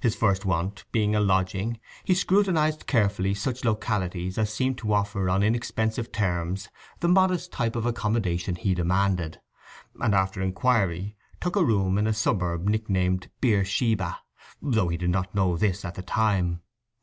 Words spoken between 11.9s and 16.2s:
in a suburb nicknamed "Beersheba," though he did not know this at the